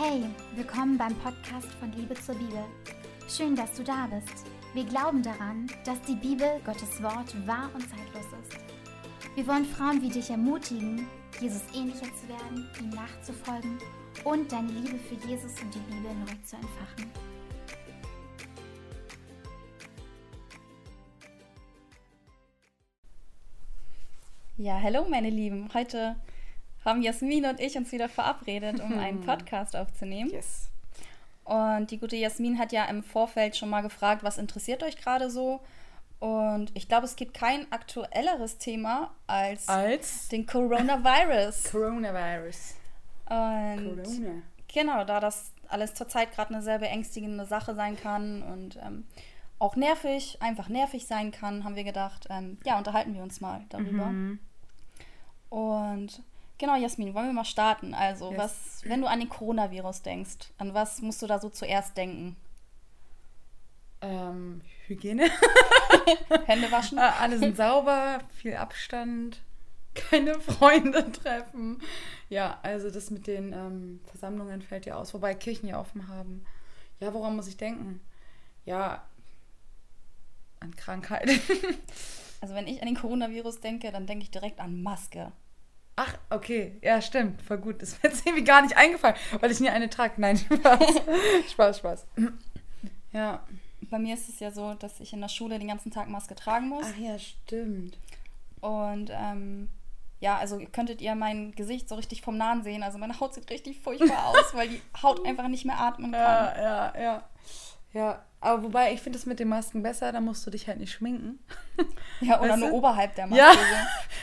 [0.00, 0.22] Hey,
[0.54, 2.62] willkommen beim Podcast von Liebe zur Bibel.
[3.28, 4.46] Schön, dass du da bist.
[4.72, 8.60] Wir glauben daran, dass die Bibel, Gottes Wort, wahr und zeitlos ist.
[9.34, 11.04] Wir wollen Frauen wie dich ermutigen,
[11.40, 13.76] Jesus ähnlicher zu werden, ihm nachzufolgen
[14.22, 17.12] und deine Liebe für Jesus und die Bibel neu zu entfachen.
[24.58, 25.68] Ja, hallo meine Lieben.
[25.74, 26.14] Heute
[26.88, 30.30] haben Jasmin und ich uns wieder verabredet, um einen Podcast aufzunehmen.
[30.30, 30.68] Yes.
[31.44, 35.30] Und die gute Jasmin hat ja im Vorfeld schon mal gefragt, was interessiert euch gerade
[35.30, 35.60] so?
[36.20, 41.64] Und ich glaube, es gibt kein aktuelleres Thema als, Als den Coronavirus.
[41.70, 42.74] Coronavirus.
[43.30, 44.42] Und Corona.
[44.72, 49.06] genau, da das alles zurzeit gerade eine sehr beängstigende Sache sein kann und ähm,
[49.58, 53.64] auch nervig, einfach nervig sein kann, haben wir gedacht, ähm, ja, unterhalten wir uns mal
[53.68, 54.06] darüber.
[54.06, 54.38] Mhm.
[55.50, 56.22] Und
[56.58, 57.94] genau, Jasmin, wollen wir mal starten?
[57.94, 58.38] Also, Yes.
[58.38, 62.36] was, wenn du an den Coronavirus denkst, an was musst du da so zuerst denken?
[64.00, 65.28] Ähm, Hygiene.
[66.46, 66.98] Hände waschen?
[66.98, 69.40] Äh, Alle sind sauber, viel Abstand,
[69.94, 71.80] keine Freunde treffen.
[72.28, 76.44] Ja, also das mit den ähm, Versammlungen fällt ja aus, wobei Kirchen ja offen haben.
[77.00, 78.00] Ja, woran muss ich denken?
[78.64, 79.02] Ja,
[80.60, 81.28] an Krankheit.
[82.40, 85.32] Also, wenn ich an den Coronavirus denke, dann denke ich direkt an Maske.
[86.00, 86.76] Ach, okay.
[86.80, 87.42] Ja, stimmt.
[87.42, 87.82] Voll gut.
[87.82, 90.14] Das ist mir jetzt irgendwie gar nicht eingefallen, weil ich nie eine trage.
[90.18, 90.80] Nein, Spaß.
[91.50, 92.06] Spaß, Spaß.
[93.12, 93.42] Ja.
[93.90, 96.36] Bei mir ist es ja so, dass ich in der Schule den ganzen Tag Maske
[96.36, 96.86] tragen muss.
[96.88, 97.98] Ach ja, stimmt.
[98.60, 99.68] Und ähm,
[100.20, 102.82] ja, also könntet ihr mein Gesicht so richtig vom Nahen sehen.
[102.82, 106.20] Also meine Haut sieht richtig furchtbar aus, weil die Haut einfach nicht mehr atmen kann.
[106.20, 107.28] Ja, ja, ja.
[107.92, 110.78] Ja, aber wobei, ich finde es mit den Masken besser, da musst du dich halt
[110.78, 111.38] nicht schminken.
[112.20, 112.74] Ja, oder Weißt nur du?
[112.76, 113.44] oberhalb der Maske.
[113.44, 113.52] Ja.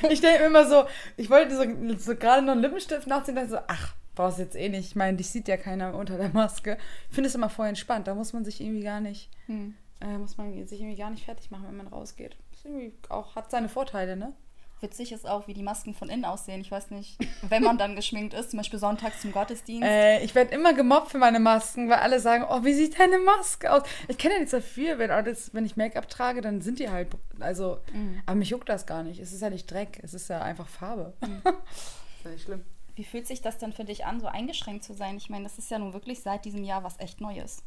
[0.02, 0.08] so.
[0.10, 0.84] Ich denke mir immer so,
[1.18, 1.64] ich wollte so,
[1.98, 4.86] so gerade noch einen Lippenstift nachziehen, dachte so, ach, brauchst jetzt eh nicht.
[4.88, 6.78] Ich meine, dich sieht ja keiner unter der Maske.
[7.10, 9.76] Ich finde es immer voll entspannt, da muss man sich irgendwie gar nicht, Hm.
[10.02, 12.36] äh, muss man sich irgendwie gar nicht fertig machen, wenn man rausgeht.
[12.54, 14.34] Ist irgendwie auch, hat seine Vorteile, ne?
[14.82, 16.60] Witzig ist auch, wie die Masken von innen aussehen.
[16.62, 19.88] Ich weiß nicht, wenn man dann geschminkt ist, zum Beispiel sonntags zum Gottesdienst.
[19.88, 23.18] Äh, ich werde immer gemobbt für meine Masken, weil alle sagen, oh, wie sieht deine
[23.20, 23.84] Maske aus?
[24.10, 27.08] Ich kenne ja nicht so viel, wenn, wenn ich Make-up trage, dann sind die halt,
[27.40, 28.22] also, Mhm.
[28.26, 29.20] aber mich juckt das gar nicht.
[29.20, 31.14] Es ist ja nicht Dreck, es ist ja einfach Farbe.
[31.22, 31.38] Mhm.
[31.46, 32.66] ist ja nicht schlimm.
[32.96, 35.18] Wie fühlt sich das denn für dich an, so eingeschränkt zu sein?
[35.18, 37.64] Ich meine, das ist ja nun wirklich seit diesem Jahr was echt Neues.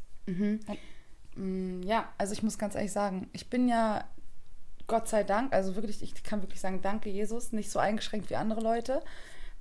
[1.36, 4.04] Mm, Ja, also ich muss ganz ehrlich sagen, ich bin ja
[4.88, 8.36] Gott sei Dank, also wirklich, ich kann wirklich sagen, danke Jesus, nicht so eingeschränkt wie
[8.36, 9.02] andere Leute,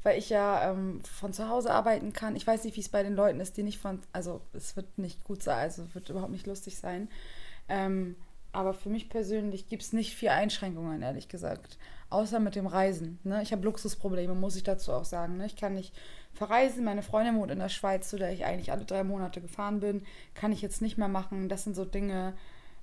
[0.01, 2.35] weil ich ja ähm, von zu Hause arbeiten kann.
[2.35, 4.97] Ich weiß nicht, wie es bei den Leuten ist, die nicht von, also es wird
[4.97, 7.09] nicht gut sein, also es wird überhaupt nicht lustig sein.
[7.67, 8.15] Ähm,
[8.53, 11.77] aber für mich persönlich gibt es nicht viel Einschränkungen, ehrlich gesagt.
[12.09, 13.19] Außer mit dem Reisen.
[13.23, 13.43] Ne?
[13.43, 15.37] Ich habe Luxusprobleme, muss ich dazu auch sagen.
[15.37, 15.45] Ne?
[15.45, 15.93] Ich kann nicht
[16.33, 16.85] verreisen.
[16.85, 20.03] Meine Freundin wohnt in der Schweiz, zu der ich eigentlich alle drei Monate gefahren bin.
[20.33, 21.49] Kann ich jetzt nicht mehr machen.
[21.49, 22.33] Das sind so Dinge,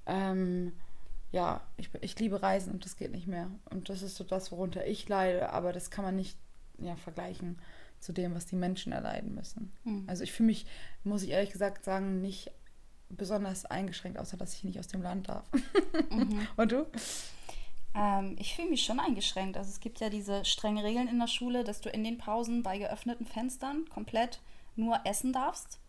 [0.06, 0.74] ähm,
[1.34, 3.50] ja, ich, ich liebe Reisen und das geht nicht mehr.
[3.68, 5.50] Und das ist so das, worunter ich leide.
[5.50, 6.38] Aber das kann man nicht
[6.78, 7.58] ja, vergleichen
[7.98, 9.72] zu dem, was die Menschen erleiden müssen.
[9.82, 10.04] Hm.
[10.06, 10.66] Also ich fühle mich,
[11.02, 12.52] muss ich ehrlich gesagt sagen, nicht
[13.08, 15.44] besonders eingeschränkt, außer dass ich nicht aus dem Land darf.
[16.10, 16.46] Mhm.
[16.56, 16.86] Und du?
[17.96, 19.56] Ähm, ich fühle mich schon eingeschränkt.
[19.56, 22.62] Also es gibt ja diese strengen Regeln in der Schule, dass du in den Pausen
[22.62, 24.40] bei geöffneten Fenstern komplett
[24.76, 25.80] nur essen darfst.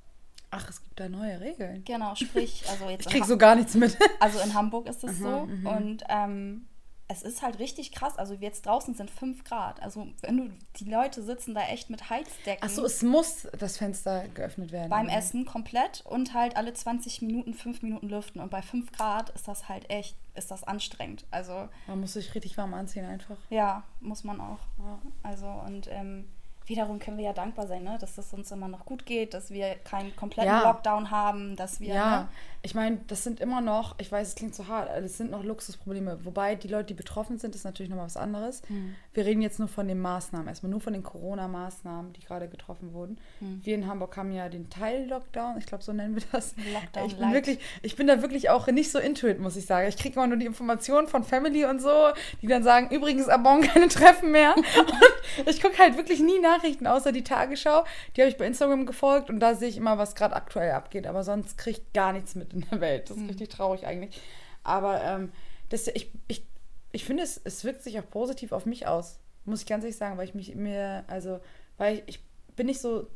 [0.96, 1.84] Da neue Regeln.
[1.84, 3.98] Genau, sprich, also jetzt Ich krieg so gar nichts mit.
[4.20, 5.46] Also in Hamburg ist es so.
[5.46, 5.68] mhm.
[5.68, 6.68] Und ähm,
[7.08, 8.18] es ist halt richtig krass.
[8.18, 9.82] Also jetzt draußen sind 5 Grad.
[9.82, 13.78] Also wenn du, die Leute sitzen da echt mit Heizdecken Ach so, es muss das
[13.78, 14.90] Fenster geöffnet werden.
[14.90, 15.18] beim oder?
[15.18, 18.40] Essen komplett und halt alle 20 Minuten 5 Minuten lüften.
[18.40, 21.26] Und bei 5 Grad ist das halt echt, ist das anstrengend.
[21.30, 23.38] Also Man muss sich richtig warm anziehen einfach.
[23.50, 24.60] ja, muss man auch.
[24.80, 25.00] Ja.
[25.24, 26.28] Also und ähm,
[26.68, 27.98] wiederum können wir ja dankbar sein, ne?
[28.00, 30.64] dass es uns immer noch gut geht, dass wir keinen kompletten Ja.
[30.64, 32.28] Lockdown haben, dass wir Ja, ne?
[32.62, 35.30] ich meine, das sind immer noch, ich weiß, es klingt so hart, aber das sind
[35.30, 36.26] noch Luxusprobleme.
[36.26, 38.64] Wobei die Leute, die betroffen sind, ist natürlich nochmal was anderes.
[38.68, 38.96] Hm.
[39.14, 42.94] Wir reden jetzt nur von den Maßnahmen, erstmal nur von den Corona-Maßnahmen, die gerade getroffen
[42.94, 43.20] wurden.
[43.40, 43.62] Hm.
[43.64, 46.56] Wir in Hamburg haben ja den Teil-Lockdown, ich glaube, so nennen wir das.
[46.74, 47.34] Lockdown ich bin light.
[47.34, 49.88] wirklich, ich bin da wirklich auch nicht so into it, muss ich sagen.
[49.88, 52.10] Ich kriege immer nur die Informationen von Family und so,
[52.42, 54.56] die dann sagen, übrigens ab morgen keine Treffen mehr.
[55.38, 57.84] Und ich gucke halt wirklich nie Nachrichten, außer die Tagesschau.
[58.16, 61.08] Die habe ich bei Instagram gefolgt und da sehe ich immer, was gerade aktuell abgeht.
[61.08, 63.10] Aber sonst kriege ich gar nichts mit in der Welt.
[63.10, 64.20] Das ist richtig traurig eigentlich.
[64.64, 65.32] Aber ähm,
[65.70, 66.46] das, ich, ich,
[66.92, 69.20] ich finde, es, es wirkt sich auch positiv auf mich aus.
[69.46, 71.40] Muss ich ganz ehrlich sagen, weil ich mich mir, also,
[71.78, 73.08] weil ich, ich bin nicht so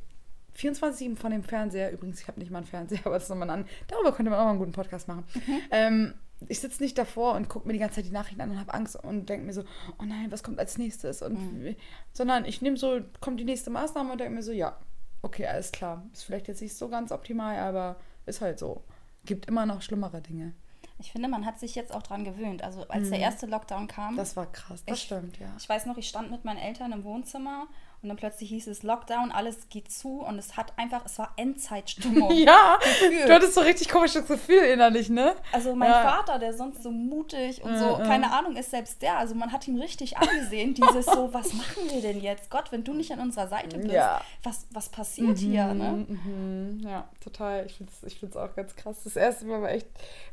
[0.54, 3.50] 24 von dem Fernseher, übrigens, ich habe nicht mal einen Fernseher, aber das ist nochmal
[3.50, 3.66] an.
[3.88, 5.24] Darüber könnte man auch mal einen guten Podcast machen.
[5.72, 6.14] Ähm,
[6.48, 8.74] ich sitze nicht davor und gucke mir die ganze Zeit die Nachrichten an und habe
[8.74, 9.64] Angst und denke mir so,
[10.00, 11.22] oh nein, was kommt als nächstes?
[11.22, 11.34] Und
[11.64, 11.76] Mhm.
[12.14, 14.78] sondern ich nehme so, kommt die nächste Maßnahme und denke mir so, ja,
[15.22, 16.06] okay, alles klar.
[16.14, 18.84] Ist vielleicht jetzt nicht so ganz optimal, aber ist halt so.
[19.26, 20.54] Gibt immer noch schlimmere Dinge.
[21.02, 22.62] Ich finde, man hat sich jetzt auch dran gewöhnt.
[22.62, 24.18] Also als der erste Lockdown kam, Mhm.
[24.18, 25.48] Das war krass, das Ich- stimmt, ja.
[25.58, 27.68] ich weiß noch, ich stand mit meinen Eltern im Wohnzimmer
[28.02, 31.34] und dann plötzlich hieß es Lockdown, alles geht zu und es hat einfach, es war
[31.38, 32.32] Endzeitstimmung.
[32.32, 33.26] Ja, Gefühl.
[33.28, 35.36] du hattest so richtig komisches Gefühl innerlich, ne?
[35.52, 36.02] Also mein Ja.
[36.04, 38.06] Vater, der sonst so mutig und so, Äh, äh.
[38.06, 39.18] keine Ahnung, ist selbst der.
[39.18, 42.50] Also man hat ihn richtig angesehen, dieses so, was machen wir denn jetzt?
[42.50, 44.22] Gott, wenn du nicht an unserer Seite bist, Ja.
[44.44, 45.74] was, was passiert hier?
[45.74, 46.06] Ne?
[46.08, 47.66] Mhm, ja, total.
[47.66, 48.98] Ich finde es ich find's auch ganz krass.
[49.04, 49.88] Das erste Mal war echt,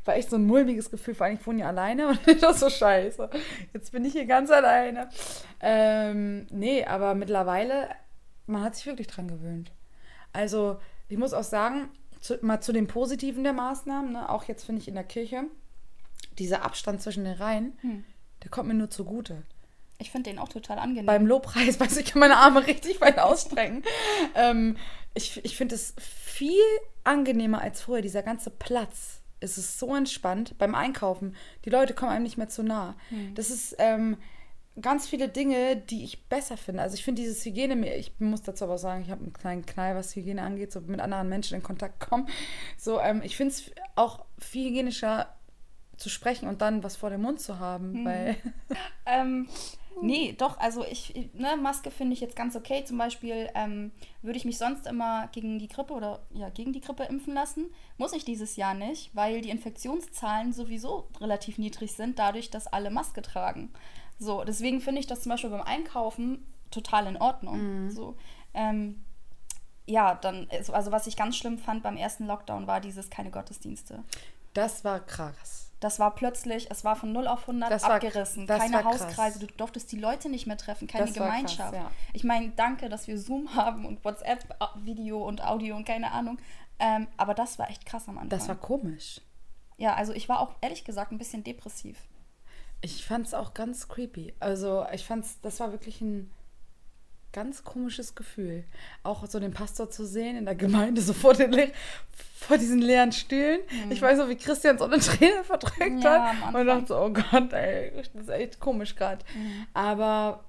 [0.05, 1.15] war echt so ein mulmiges Gefühl.
[1.15, 3.29] Vor allem, ich wohne ja alleine und ich dachte so scheiße.
[3.73, 5.09] Jetzt bin ich hier ganz alleine.
[5.59, 7.56] Ähm, nee, aber mittlerweile,
[8.45, 9.71] man hat sich wirklich dran gewöhnt.
[10.33, 11.89] Also, ich muss auch sagen,
[12.19, 15.43] zu, mal zu den Positiven der Maßnahmen, ne, auch jetzt finde ich in der Kirche,
[16.37, 18.03] dieser Abstand zwischen den Reihen, Hm.
[18.43, 19.43] der kommt mir nur zugute.
[19.99, 21.05] Ich finde den auch total angenehm.
[21.07, 23.83] Beim Lobpreis, weiß ich, kann meine Arme richtig weit ausstrecken.
[24.35, 24.77] ähm,
[25.15, 26.61] ich ich finde es viel
[27.03, 28.01] angenehmer als früher.
[28.01, 29.21] Dieser ganze Platz.
[29.39, 30.57] Es ist so entspannt.
[30.59, 32.95] Beim Einkaufen, die Leute kommen einem nicht mehr zu nah.
[33.35, 34.17] Das ist ähm,
[34.81, 36.81] ganz viele Dinge, die ich besser finde.
[36.83, 39.95] Also ich finde dieses Hygiene, ich muss dazu aber sagen, ich habe einen kleinen Knall,
[39.95, 42.27] was Hygiene angeht, so mit anderen Menschen in Kontakt kommen.
[42.77, 45.33] So, ähm, ich finde es auch viel hygienischer
[45.97, 48.35] zu sprechen und dann was vor dem Mund zu haben, weil
[49.05, 49.47] Ähm,
[50.01, 52.83] nee, doch, also ich, ich- ne, Maske finde ich jetzt ganz okay.
[52.85, 53.91] Zum Beispiel ähm,
[54.21, 57.65] würde ich mich sonst immer gegen die Grippe oder ja, gegen die Grippe impfen lassen.
[57.97, 62.91] Muss ich dieses Jahr nicht, weil die Infektionszahlen sowieso relativ niedrig sind, dadurch, dass alle
[62.91, 63.71] Maske tragen.
[64.19, 67.89] So, deswegen finde ich das zum Beispiel beim Einkaufen total in Ordnung.
[67.91, 68.17] So,
[68.53, 69.03] ähm,
[69.85, 73.31] ja, dann, also also was ich ganz schlimm fand beim ersten Lockdown war dieses keine
[73.31, 74.03] Gottesdienste.
[74.53, 75.63] das war krass.
[75.79, 78.47] Das war plötzlich, es war von 0 auf 100 Das war- abgerissen.
[78.47, 79.03] das keine war krass.
[79.05, 81.73] Hauskreise, du durftest die Leute nicht mehr treffen, keine Das war krass, Gemeinschaft.
[81.75, 81.91] ja.
[82.13, 86.39] Ich meine, danke, dass wir Zoom haben und WhatsApp-Video und Audio und keine Ahnung.
[86.79, 88.29] Ähm, aber das war echt krass am Anfang.
[88.29, 89.21] Das war komisch.
[89.77, 91.97] ja, also ich war auch ehrlich gesagt ein bisschen depressiv.
[92.81, 94.33] Ich fand es auch ganz creepy.
[94.39, 96.31] Also ich fand's, das war wirklich ein
[97.33, 98.63] ganz komisches Gefühl.
[99.03, 101.71] Auch so den Pastor zu sehen in der Gemeinde, so vor, den,
[102.39, 103.59] vor diesen leeren Stühlen.
[103.89, 106.01] Ich weiß noch, wie Christian so eine Träne verdrückt Mhm.
[106.01, 106.55] Ja, hat.
[106.55, 109.23] Und dachte so, oh Gott, ey, das ist echt komisch gerade.
[109.35, 109.67] Mhm.
[109.73, 110.43] Aber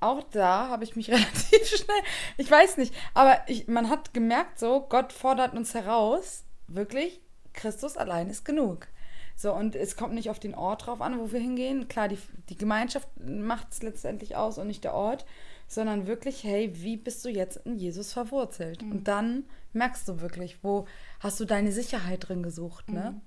[0.00, 2.02] auch da habe ich mich relativ schnell,
[2.38, 7.20] ich weiß nicht, aber ich, man hat gemerkt so, Gott fordert uns heraus, wirklich,
[7.52, 8.88] Christus allein ist genug.
[9.40, 11.88] So, und es kommt nicht auf den Ort drauf an, wo wir hingehen.
[11.88, 12.18] Klar, die,
[12.50, 15.24] die Gemeinschaft macht es letztendlich aus und nicht der Ort,
[15.66, 18.82] sondern wirklich, hey, wie bist du jetzt in Jesus verwurzelt?
[18.82, 20.86] Und dann merkst du wirklich, wo
[21.20, 23.18] hast du deine Sicherheit drin gesucht, ne?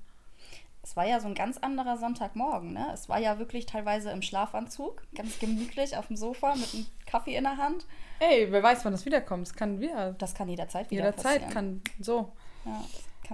[0.83, 2.92] Es war ja so ein ganz anderer Sonntagmorgen, ne?
[2.94, 7.36] Es war ja wirklich teilweise im Schlafanzug, ganz gemütlich auf dem Sofa mit einem Kaffee
[7.36, 7.88] in der Hand.
[8.19, 9.48] Ey, wer weiß, wann das wiederkommt.
[9.48, 10.13] Es kann wieder.
[10.19, 11.54] Das kann jederzeit wieder Jederzeit passieren.
[11.54, 12.33] kann so.
[12.65, 12.83] Ja,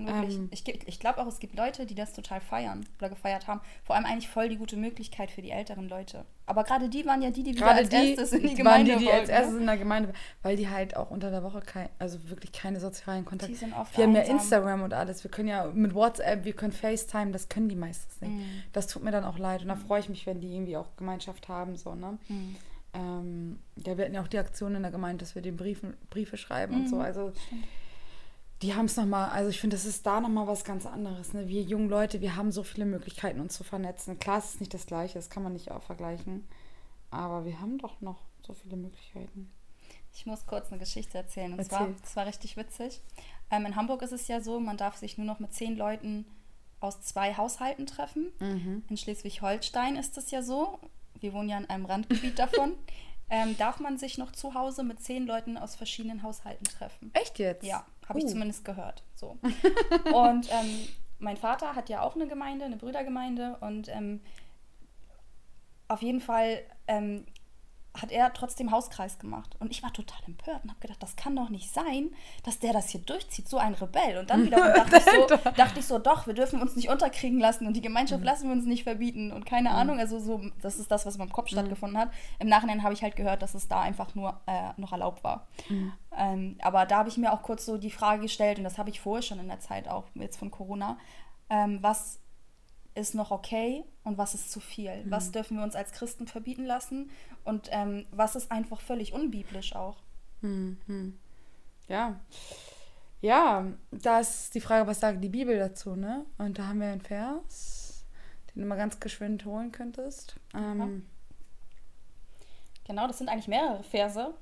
[0.05, 0.37] kann wirklich.
[0.37, 0.49] Ähm.
[0.51, 3.61] ich ich glaube auch, es gibt Leute, die das total feiern oder gefeiert haben.
[3.83, 6.25] Vor allem eigentlich voll die gute Möglichkeit für die älteren Leute.
[6.45, 8.93] Aber gerade die waren ja die, die wieder als die erstes in die waren Gemeinde
[8.93, 9.59] die, die wollten, als erstes ne?
[9.59, 13.23] in der Gemeinde, weil die halt auch unter der Woche kein, also wirklich keine sozialen
[13.23, 13.53] Kontakte.
[13.53, 14.21] Die sind oft wir haben ja.
[14.21, 15.23] Instagram und alles.
[15.23, 18.33] Wir können ja mit WhatsApp, wir können FaceTime, das können die meistens nicht.
[18.33, 18.63] Mhm.
[18.73, 20.95] Das tut mir dann auch leid und da freue ich mich, wenn die irgendwie auch
[20.97, 22.17] Gemeinschaft haben, so, ne?
[22.27, 22.55] Mhm.
[22.93, 25.95] Ähm, ja, wir hatten ja auch die Aktion in der Gemeinde, dass wir den Briefen,
[26.09, 26.95] Briefe schreiben und so.
[26.95, 27.01] Mhm.
[27.01, 27.31] Also
[28.61, 31.33] die haben es nochmal, also ich finde, das ist da nochmal was ganz anderes.
[31.33, 31.47] Ne?
[31.47, 34.19] Wir jungen Leute, wir haben so viele Möglichkeiten, uns zu vernetzen.
[34.19, 36.47] Klar, es ist nicht das Gleiche, das kann man nicht auch vergleichen.
[37.09, 39.51] Aber wir haben doch noch so viele Möglichkeiten.
[40.13, 41.53] Ich muss kurz eine Geschichte erzählen.
[41.53, 41.77] Und Erzähl.
[41.77, 43.01] zwar, das war richtig witzig.
[43.51, 46.25] Ähm, in Hamburg ist es ja so, man darf sich nur noch mit zehn Leuten
[46.79, 48.31] aus zwei Haushalten treffen.
[48.39, 48.83] Mhm.
[48.89, 50.79] In Schleswig-Holstein ist es ja so,
[51.19, 52.75] wir wohnen ja in einem Randgebiet davon,
[53.29, 57.11] ähm, darf man sich noch zu Hause mit zehn Leuten aus verschiedenen Haushalten treffen.
[57.13, 57.65] Echt jetzt?
[57.65, 58.29] Ja, habe ich Uh.
[58.29, 59.03] zumindest gehört.
[59.15, 59.37] So.
[60.13, 60.87] und ähm,
[61.19, 64.21] mein Vater hat ja auch eine Gemeinde, eine Brüdergemeinde und ähm,
[65.87, 67.25] auf jeden Fall ähm,
[68.01, 69.55] hat er trotzdem Hauskreis gemacht.
[69.59, 72.11] Und ich war total empört und habe gedacht, das kann doch nicht sein,
[72.43, 74.17] dass der das hier durchzieht, so ein Rebell.
[74.17, 77.39] Und dann wiederum dachte, ich so, dachte ich so, doch, wir dürfen uns nicht unterkriegen
[77.39, 79.99] lassen und die Gemeinschaft lassen wir uns nicht verbieten und keine Ahnung.
[79.99, 82.11] Also so, das ist das, was in meinem Kopf stattgefunden hat.
[82.39, 85.47] Im Nachhinein habe ich halt gehört, dass es da einfach nur äh, noch erlaubt war.
[86.17, 88.89] Ähm, aber da habe ich mir auch kurz so die Frage gestellt, und das habe
[88.89, 90.97] ich vorher schon in der Zeit auch jetzt von Corona,
[91.49, 92.19] ähm, was
[92.95, 95.03] ist noch okay und was ist zu viel?
[95.05, 97.09] Was dürfen wir uns als Christen verbieten lassen
[97.43, 99.97] und ähm, was ist einfach völlig unbiblisch auch?
[101.87, 102.19] Ja.
[103.21, 106.25] Ja, da ist die Frage, was sagt die Bibel dazu, ne?
[106.37, 108.05] Und da haben wir einen Vers,
[108.53, 110.35] den du mal ganz geschwind holen könntest.
[110.53, 111.05] Ähm,
[112.85, 114.33] Genau, das sind eigentlich mehrere Verse.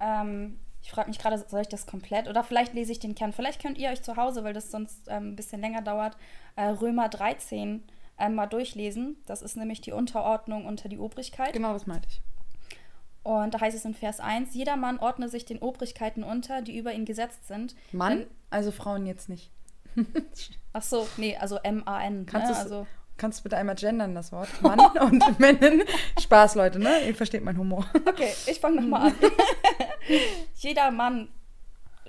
[0.00, 3.32] Ähm, Ich frage mich gerade, soll ich das komplett oder vielleicht lese ich den Kern.
[3.32, 6.14] Vielleicht könnt ihr euch zu Hause, weil das sonst ähm, ein bisschen länger dauert,
[6.56, 7.82] äh, Römer 13
[8.18, 9.16] ähm, mal durchlesen.
[9.24, 11.54] Das ist nämlich die Unterordnung unter die Obrigkeit.
[11.54, 12.20] Genau, das meinte ich.
[13.22, 16.76] Und da heißt es in Vers 1, jeder Mann ordne sich den Obrigkeiten unter, die
[16.76, 17.74] über ihn gesetzt sind.
[17.90, 19.50] Mann, Denn, also Frauen jetzt nicht.
[20.74, 22.26] ach so, nee, also M-A-N.
[22.26, 22.56] Kannst ne?
[22.58, 22.86] also,
[23.16, 24.48] Kannst du bitte einmal gendern, das Wort?
[24.60, 25.84] Mann und Männin.
[26.20, 27.06] Spaß, Leute, ne?
[27.06, 27.86] Ihr versteht meinen Humor.
[28.06, 29.14] okay, ich fange nochmal an.
[30.56, 31.28] jeder Mann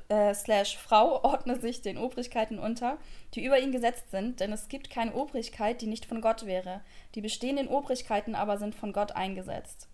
[0.09, 2.97] äh, slash Frau ordne sich den Obrigkeiten unter,
[3.33, 6.81] die über ihn gesetzt sind, denn es gibt keine Obrigkeit, die nicht von Gott wäre.
[7.15, 9.87] Die bestehenden Obrigkeiten aber sind von Gott eingesetzt.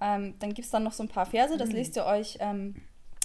[0.00, 2.74] Ähm, dann gibt es dann noch so ein paar Verse, das lest ihr euch ähm,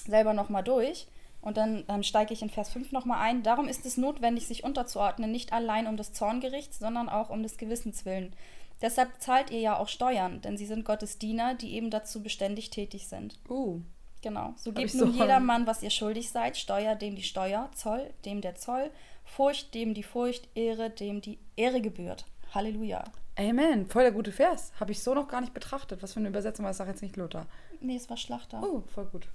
[0.06, 1.08] selber nochmal durch.
[1.42, 3.44] Und dann ähm, steige ich in Vers 5 nochmal ein.
[3.44, 7.58] Darum ist es notwendig, sich unterzuordnen, nicht allein um des Zorngerichts, sondern auch um des
[7.58, 8.34] Gewissens willen.
[8.82, 12.70] Deshalb zahlt ihr ja auch Steuern, denn sie sind Gottes Diener, die eben dazu beständig
[12.70, 13.40] tätig sind.
[13.50, 13.82] Uh.
[14.22, 14.54] Genau.
[14.58, 18.12] So gebt nun so- jeder Mann, was ihr schuldig seid, Steuer dem die Steuer, Zoll
[18.26, 18.90] dem der Zoll,
[19.24, 22.26] Furcht dem die Furcht, Ehre dem die Ehre gebührt.
[22.54, 23.04] Halleluja.
[23.38, 23.86] Amen.
[23.88, 24.72] Voll der gute Vers.
[24.80, 26.02] Habe ich so noch gar nicht betrachtet.
[26.02, 26.78] Was für eine Übersetzung war das?
[26.78, 27.48] Sag jetzt nicht Luther.
[27.82, 28.62] Nee, es war Schlachter.
[28.64, 29.28] Oh, voll gut.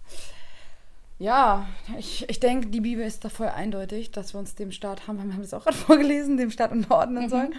[1.20, 5.06] Ja, ich, ich denke, die Bibel ist da voll eindeutig, dass wir uns dem Staat
[5.06, 7.54] haben, wir haben es auch gerade vorgelesen, dem Staat unterordnen sollen.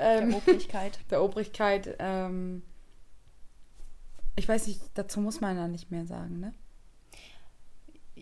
[0.00, 0.98] Der Ähm, Obrigkeit.
[1.10, 1.94] der Obrigkeit.
[2.00, 2.64] Ähm,
[4.34, 6.54] ich weiß nicht, dazu muss man ja nicht mehr sagen, ne?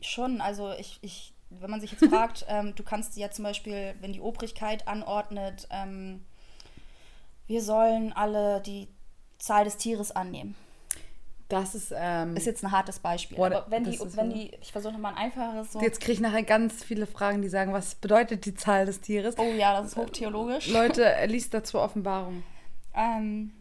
[0.03, 3.95] Schon, also ich, ich, wenn man sich jetzt fragt, ähm, du kannst ja zum Beispiel,
[4.01, 6.23] wenn die Obrigkeit anordnet, ähm,
[7.47, 8.89] wir sollen alle die
[9.39, 10.55] Zahl des Tieres annehmen.
[11.53, 13.37] Das ist, ähm, Ist jetzt ein hartes Beispiel.
[13.37, 15.81] Boah, aber wenn die, wenn die, ich versuche nochmal ein einfaches so.
[15.83, 19.37] Jetzt kriege ich nachher ganz viele Fragen, die sagen, was bedeutet die Zahl des Tieres?
[19.37, 20.69] Oh ja, das ist hochtheologisch.
[20.69, 22.43] Leute, er liest dazu Offenbarung.
[22.95, 23.53] Ähm,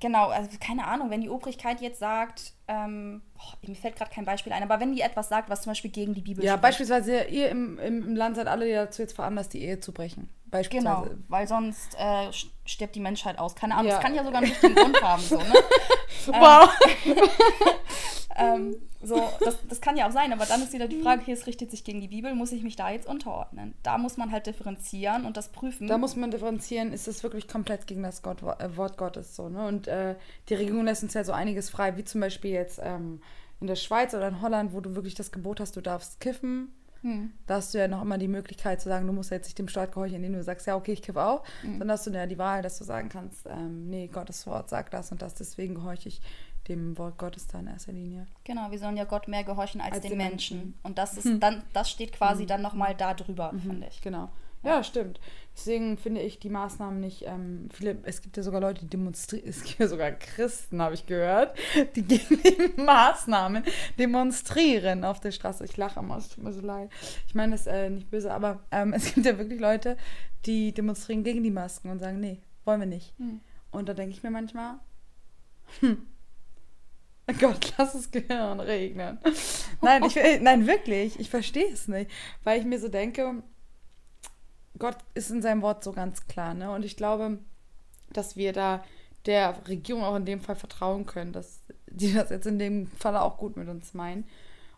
[0.00, 4.24] genau, also keine Ahnung, wenn die Obrigkeit jetzt sagt, ähm, boah, mir fällt gerade kein
[4.24, 6.62] Beispiel ein, aber wenn die etwas sagt, was zum Beispiel gegen die Bibel Ja, spricht.
[6.62, 10.30] beispielsweise, ihr im, im, Land seid alle dazu jetzt veranlasst, die Ehe zu brechen.
[10.50, 10.60] Genau,
[11.02, 11.18] Beispielsweise.
[11.28, 12.30] weil sonst äh,
[12.66, 13.54] stirbt die Menschheit aus.
[13.54, 13.94] Keine Ahnung, Ja.
[13.96, 15.22] das kann ja sogar einen richtigen Grund haben.
[15.22, 15.44] So, ne?
[16.26, 16.70] Wow.
[18.36, 21.34] ähm, so, das, das kann ja auch sein, aber dann ist wieder die Frage, hier,
[21.34, 23.74] es richtet sich gegen die Bibel, muss ich mich da jetzt unterordnen?
[23.82, 25.88] Da muss man halt differenzieren und das prüfen.
[25.88, 29.48] Da muss man differenzieren, ist das wirklich komplett gegen das Gott, äh, Wort Gottes so,
[29.48, 29.66] ne?
[29.66, 30.14] Und äh,
[30.48, 33.20] die Regierung lässt uns ja so einiges frei, wie zum Beispiel jetzt ähm,
[33.60, 36.72] in der Schweiz oder in Holland, wo du wirklich das Gebot hast, du darfst kiffen.
[37.02, 37.32] Hm.
[37.46, 39.68] Da hast du ja noch immer die Möglichkeit zu sagen, du musst jetzt nicht dem
[39.68, 41.44] Staat gehorchen, indem du sagst, ja, okay, ich kiffe auch.
[41.62, 41.80] Mhm.
[41.80, 44.94] Dann hast du ja die Wahl, dass du sagen kannst, ähm, nee, Gottes Wort sagt
[44.94, 46.20] das und das, deswegen gehorche ich
[46.68, 48.26] dem Wort Gottes da in erster Linie.
[48.44, 50.56] Genau, wir sollen ja Gott mehr gehorchen als, Als den den Menschen.
[50.58, 50.78] Menschen.
[50.84, 54.00] Und das ist dann, das steht quasi dann nochmal da drüber, finde ich.
[54.00, 54.30] Genau.
[54.62, 55.18] Ja, stimmt.
[55.54, 59.46] Deswegen finde ich die Maßnahmen nicht, ähm, viele, es gibt ja sogar Leute, die demonstrieren,
[59.46, 61.56] es gibt ja sogar Christen, habe ich gehört,
[61.94, 63.62] die gegen die Maßnahmen
[63.98, 65.64] demonstrieren auf der Straße.
[65.64, 66.90] Ich lache immer, es tut mir so leid.
[67.26, 69.96] Ich meine das äh, nicht böse, aber ähm, es gibt ja wirklich Leute,
[70.46, 73.12] die demonstrieren gegen die Masken und sagen, nee, wollen wir nicht.
[73.18, 73.40] Hm.
[73.70, 74.78] Und da denke ich mir manchmal,
[75.80, 76.06] hm,
[77.30, 79.18] oh Gott, lass das Gehirn regnen.
[79.80, 82.10] Nein, ich, äh, nein, wirklich, ich verstehe es nicht,
[82.42, 83.42] weil ich mir so denke,
[84.82, 86.72] Gott ist in seinem Wort so ganz klar, ne?
[86.72, 87.38] Und ich glaube,
[88.10, 88.82] dass wir da
[89.26, 93.16] der Regierung auch in dem Fall vertrauen können, dass die das jetzt in dem Fall
[93.16, 94.24] auch gut mit uns meinen.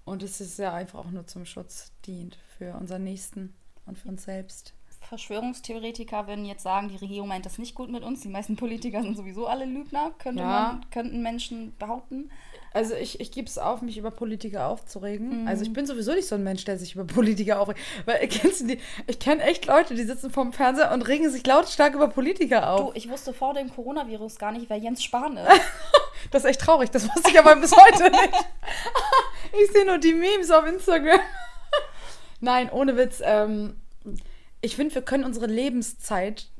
[0.04, 3.54] Und es ist ja einfach auch nur zum Schutz dient für unseren Nächsten
[3.86, 4.74] und für uns selbst.
[5.08, 8.20] Verschwörungstheoretiker würden jetzt sagen, die Regierung meint das nicht gut mit uns.
[8.20, 10.48] Die meisten Politiker sind sowieso alle Lügner, könnte Ja.
[10.80, 12.30] man, könnten Menschen behaupten.
[12.72, 15.42] Also ich, ich gebe es auf, mich über Politiker aufzuregen.
[15.42, 15.48] Mhm.
[15.48, 17.78] Also ich bin sowieso nicht so ein Mensch, der sich über Politiker aufregt.
[18.04, 18.78] Weil kennst du die?
[19.06, 22.80] Ich kenne echt Leute, die sitzen vorm Fernseher und regen sich lautstark über Politiker auf.
[22.80, 25.48] Du, ich wusste vor dem Coronavirus gar nicht, wer Jens Spahn ist.
[26.30, 26.90] Das ist echt traurig.
[26.90, 28.32] Das wusste ich aber bis heute nicht.
[29.62, 31.20] Ich sehe nur die Memes auf Instagram.
[32.40, 33.20] Nein, ohne Witz.
[33.22, 33.76] Ähm,
[34.64, 36.50] ich finde, wir können unsere Lebenszeit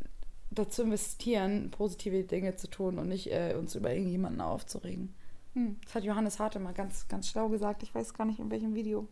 [0.50, 5.14] dazu investieren, positive Dinge zu tun und nicht äh, uns über irgendjemanden aufzuregen.
[5.54, 5.78] Hm.
[5.84, 7.82] Das hat Johannes Harte mal ganz, ganz schlau gesagt.
[7.82, 9.08] Ich weiß gar nicht, in welchem Video.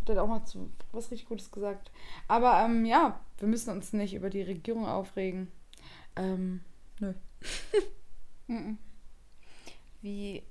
[0.00, 1.90] Hat er auch mal zu, was richtig Gutes gesagt.
[2.28, 5.48] Aber ähm, ja, wir müssen uns nicht über die Regierung aufregen.
[6.16, 6.60] Ähm,
[7.00, 7.14] nö.
[10.02, 10.42] Wie,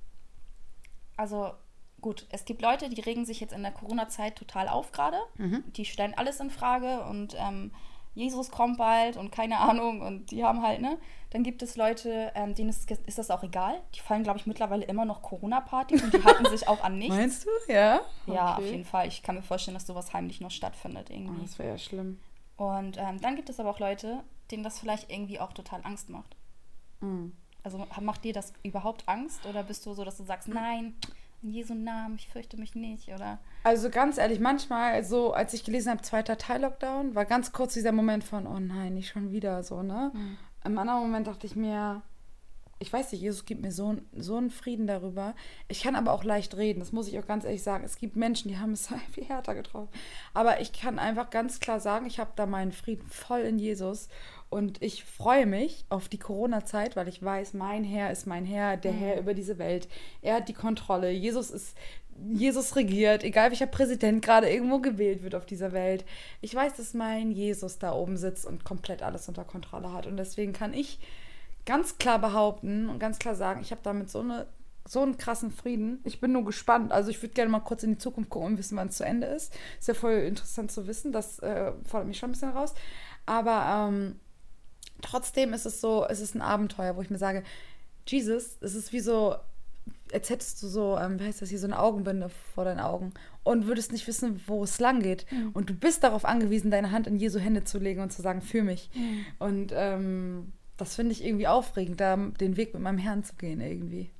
[1.17, 1.53] also
[2.01, 5.17] gut, es gibt Leute, die regen sich jetzt in der Corona-Zeit total auf gerade.
[5.37, 5.63] Mhm.
[5.73, 7.71] Die stellen alles in Frage und ähm,
[8.15, 10.97] Jesus kommt bald und keine Ahnung und die haben halt, ne?
[11.31, 13.79] Dann gibt es Leute, ähm, denen ist, ist das auch egal.
[13.93, 17.15] Die fallen, glaube ich, mittlerweile immer noch Corona-Partys und die halten sich auch an nichts.
[17.15, 17.71] Meinst du?
[17.71, 18.01] Ja?
[18.25, 18.71] Ja, auf Okay.
[18.71, 19.07] jeden Fall.
[19.07, 21.41] Ich kann mir vorstellen, dass sowas heimlich noch stattfindet Oh, irgendwie.
[21.43, 22.19] das wäre ja schlimm.
[22.57, 26.09] Und ähm, dann gibt es aber auch Leute, denen das vielleicht irgendwie auch total Angst
[26.09, 26.35] macht.
[27.01, 27.33] Mhm.
[27.63, 30.95] Also macht dir das überhaupt Angst oder bist du so, dass du sagst, nein,
[31.41, 33.39] in Jesu Namen, ich fürchte mich nicht, oder?
[33.63, 37.73] Also ganz ehrlich, manchmal, so als ich gelesen habe, zweiter Teil Lockdown, war ganz kurz
[37.73, 40.11] dieser Moment von, oh nein, nicht schon wieder so, ne?
[40.13, 40.37] Mhm.
[40.65, 42.01] Im anderen Moment dachte ich mir,
[42.81, 45.35] ich weiß nicht, Jesus gibt mir so, so einen Frieden darüber.
[45.67, 47.83] Ich kann aber auch leicht reden, das muss ich auch ganz ehrlich sagen.
[47.83, 49.89] Es gibt Menschen, die haben es viel härter getroffen.
[50.33, 54.07] Aber ich kann einfach ganz klar sagen, ich habe da meinen Frieden voll in Jesus.
[54.49, 58.77] Und ich freue mich auf die Corona-Zeit, weil ich weiß, mein Herr ist mein Herr,
[58.77, 58.97] der mhm.
[58.97, 59.89] Herr über diese Welt.
[60.21, 61.11] Er hat die Kontrolle.
[61.11, 61.77] Jesus ist,
[62.31, 66.05] Jesus regiert, egal welcher Präsident gerade irgendwo gewählt wird auf dieser Welt.
[66.39, 70.07] Ich weiß, dass mein Jesus da oben sitzt und komplett alles unter Kontrolle hat.
[70.07, 70.99] Und deswegen kann ich
[71.69, 74.47] ganz klar behaupten und ganz klar sagen, ich habe damit so eine
[74.87, 75.99] so einen krassen Frieden.
[76.03, 76.91] Ich bin nur gespannt.
[76.91, 79.05] Also ich würde gerne mal kurz in die Zukunft gucken und wissen, wann es zu
[79.05, 79.53] Ende ist.
[79.77, 81.11] Ist ja voll interessant zu wissen.
[81.11, 82.73] Das äh, fordert mich schon ein bisschen raus.
[83.27, 84.19] Aber ähm,
[85.03, 87.43] trotzdem ist es so, es ist ein Abenteuer, wo ich mir sage,
[88.07, 89.35] Jesus, es ist wie so,
[90.11, 93.13] als hättest du so, ähm, wie heißt das hier, so eine Augenbinde vor deinen Augen
[93.43, 95.31] und würdest nicht wissen, wo es lang geht.
[95.31, 95.51] Mhm.
[95.53, 98.41] Und du bist darauf angewiesen, deine Hand in Jesu Hände zu legen und zu sagen,
[98.41, 98.89] für mich.
[98.95, 99.25] Mhm.
[99.37, 103.61] Und ähm, das finde ich irgendwie aufregend, da den Weg mit meinem Herrn zu gehen
[103.61, 104.11] irgendwie.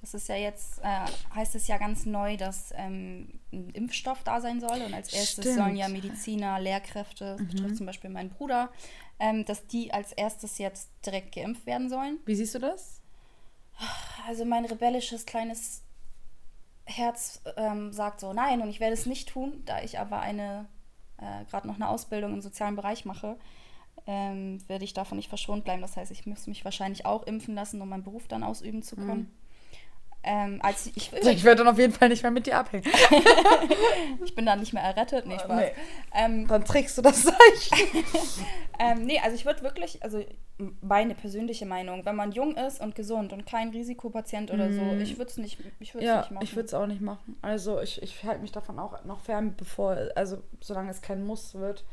[0.00, 4.40] Das ist ja jetzt, äh, heißt es ja ganz neu, dass ähm, ein Impfstoff da
[4.40, 4.80] sein soll.
[4.82, 5.56] Und als erstes Stimmt.
[5.56, 7.48] sollen ja Mediziner, Lehrkräfte, das mhm.
[7.48, 8.70] betrifft zum Beispiel meinen Bruder,
[9.18, 12.18] ähm, dass die als erstes jetzt direkt geimpft werden sollen.
[12.26, 13.02] Wie siehst du das?
[14.26, 15.82] Also mein rebellisches kleines
[16.84, 20.66] Herz ähm, sagt so, nein, und ich werde es nicht tun, da ich aber eine,
[21.18, 23.36] äh, gerade noch eine Ausbildung im sozialen Bereich mache
[24.06, 25.82] ähm, werde ich davon nicht verschont bleiben.
[25.82, 28.96] Das heißt, ich muss mich wahrscheinlich auch impfen lassen, um meinen Beruf dann ausüben zu
[28.96, 29.20] können.
[29.20, 29.30] Mhm.
[30.24, 32.84] Ähm, als ich, ich werde dann auf jeden Fall nicht mehr mit dir abhängen.
[34.24, 35.26] ich bin dann nicht mehr errettet.
[35.26, 35.60] Nee, Spaß.
[35.60, 35.70] Nee.
[36.12, 38.04] Ähm, dann trägst du das Zeichen.
[38.80, 40.22] ähm, nee, also ich würde wirklich, also
[40.80, 45.00] meine persönliche Meinung, wenn man jung ist und gesund und kein Risikopatient oder so, mhm.
[45.00, 46.44] ich würde es nicht, ich ja, nicht machen.
[46.44, 47.36] Ich würde es auch nicht machen.
[47.40, 51.54] Also ich, ich halte mich davon auch noch fern, bevor, also solange es kein Muss
[51.54, 51.84] wird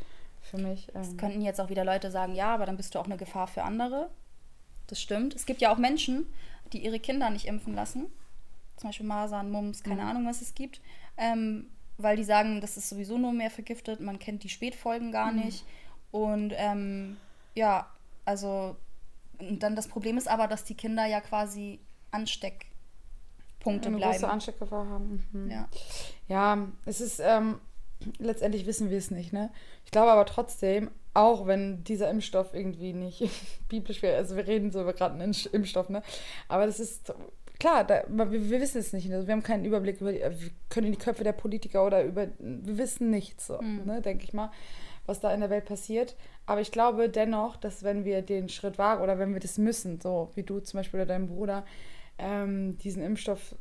[0.46, 0.88] für mich.
[0.96, 1.02] Ähm.
[1.02, 3.48] Es könnten jetzt auch wieder Leute sagen, ja, aber dann bist du auch eine Gefahr
[3.48, 4.10] für andere.
[4.88, 5.36] Das stimmt.
[5.36, 6.28] Es gibt ja auch Menschen,
[6.74, 8.08] die ihre Kinder nicht impfen lassen.
[8.78, 10.10] Zum Beispiel Masern, Mumps, keine mhm.
[10.10, 10.82] Ahnung, was es gibt.
[11.18, 15.32] Ähm, weil die sagen, das ist sowieso nur mehr vergiftet, man kennt die Spätfolgen gar
[15.32, 15.46] mhm.
[15.46, 15.66] nicht.
[16.12, 17.18] Und ähm,
[17.54, 17.88] ja,
[18.26, 18.76] also
[19.40, 21.80] dann das Problem ist aber, dass die Kinder ja quasi
[22.12, 24.14] Ansteckpunkte Eine bleiben.
[24.14, 25.26] Große Ansteckgefahr haben.
[25.32, 25.52] Mhm.
[25.52, 25.68] Ja.
[26.28, 27.60] ja, es ist ähm,
[28.20, 29.52] letztendlich wissen wir es nicht, ne?
[29.86, 33.30] Ich glaube aber trotzdem, auch wenn dieser Impfstoff irgendwie nicht
[33.70, 36.02] biblisch wäre, also wir reden so über gerade einen Impfstoff, ne?
[36.48, 37.14] Aber das ist
[37.60, 39.12] klar, da, wir, wir, wissen es nicht.
[39.12, 42.04] Also wir haben keinen Überblick über die, wir können in die Köpfe der Politiker oder
[42.04, 43.84] über, wir wissen nichts, so, mhm.
[43.86, 44.52] ne, denke ich mal,
[45.06, 46.16] was da in der Welt passiert.
[46.46, 50.00] Aber ich glaube dennoch, dass wenn wir den Schritt wagen oder wenn wir das müssen,
[50.02, 51.66] so wie du zum Beispiel oder dein Bruder,
[52.18, 53.56] ähm, diesen Impfstoff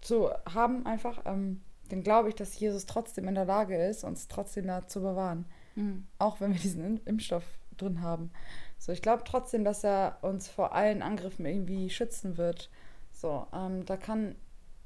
[0.00, 4.28] zu haben, einfach, ähm, dann glaube ich, dass Jesus trotzdem in der Lage ist, uns
[4.28, 5.46] trotzdem da zu bewahren.
[5.74, 6.06] Mhm.
[6.18, 7.44] Auch wenn wir diesen Impfstoff
[7.76, 8.30] drin haben.
[8.78, 12.70] So, ich glaube trotzdem, dass er uns vor allen Angriffen irgendwie schützen wird.
[13.12, 14.34] So, ähm, da kann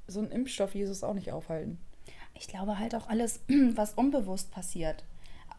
[0.06, 1.78] so ein Impfstoff Jesus auch nicht aufhalten.
[2.34, 3.40] Ich glaube halt auch alles,
[3.74, 5.04] was unbewusst passiert.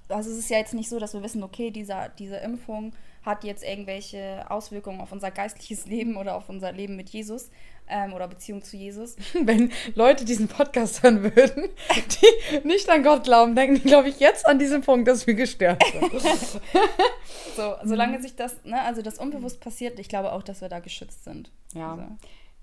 [0.08, 3.44] Also es ist ja jetzt nicht so, dass wir wissen, okay, dieser, diese Impfung hat
[3.44, 7.50] jetzt irgendwelche Auswirkungen auf unser geistliches Leben oder auf unser Leben mit Jesus
[7.90, 9.16] ähm, oder Beziehung zu Jesus.
[9.44, 14.20] Wenn Leute diesen Podcast hören würden, die nicht an Gott glauben, denken die, glaube ich,
[14.20, 16.22] jetzt an diesem Punkt, dass wir gestört sind.
[17.56, 20.80] so, solange sich das, ne, also das unbewusst passiert, ich glaube auch, dass wir da
[20.80, 21.52] geschützt sind.
[21.74, 21.92] Ja.
[21.92, 22.04] Also.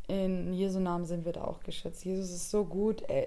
[0.09, 2.05] In Jesu Namen sind wir da auch geschützt.
[2.05, 3.03] Jesus ist so gut.
[3.09, 3.27] Ey.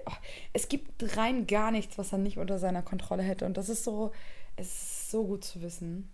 [0.54, 3.44] Es gibt rein gar nichts, was er nicht unter seiner Kontrolle hätte.
[3.44, 4.12] Und das ist so,
[4.56, 6.10] es ist so gut zu wissen.